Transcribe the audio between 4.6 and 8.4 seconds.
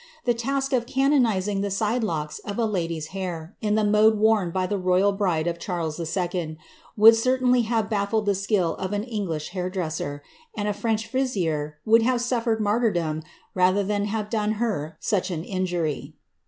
the Hide of Charles IL, would certainly have baffled the